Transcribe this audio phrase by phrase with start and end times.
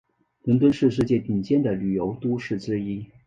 [0.41, 3.05] 伦敦是世界顶尖的旅游都市之一。